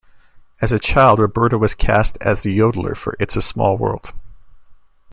As 0.61 0.71
a 0.71 0.79
child 0.79 1.19
Roberta 1.19 1.59
was 1.59 1.75
cast 1.75 2.17
as 2.21 2.41
the 2.41 2.57
Yodeler 2.57 2.97
for 2.97 3.15
"It's 3.19 3.35
a 3.35 3.39
Small 3.41 3.77
World". 3.77 4.13